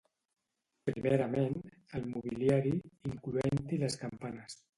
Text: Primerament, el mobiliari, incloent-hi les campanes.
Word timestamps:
Primerament, 0.89 1.53
el 1.99 2.07
mobiliari, 2.15 2.73
incloent-hi 3.11 3.81
les 3.87 4.01
campanes. 4.07 4.59